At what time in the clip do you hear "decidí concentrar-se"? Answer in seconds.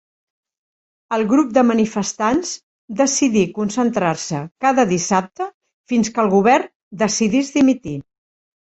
3.03-4.43